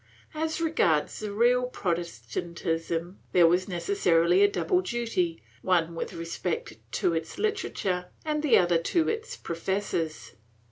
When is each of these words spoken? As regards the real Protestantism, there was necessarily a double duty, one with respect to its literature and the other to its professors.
As 0.33 0.59
regards 0.59 1.19
the 1.19 1.31
real 1.31 1.67
Protestantism, 1.67 3.19
there 3.33 3.45
was 3.45 3.67
necessarily 3.67 4.41
a 4.43 4.47
double 4.51 4.81
duty, 4.81 5.43
one 5.61 5.93
with 5.93 6.11
respect 6.13 6.73
to 6.93 7.13
its 7.13 7.37
literature 7.37 8.05
and 8.25 8.41
the 8.41 8.57
other 8.57 8.79
to 8.79 9.07
its 9.07 9.37
professors. 9.37 10.31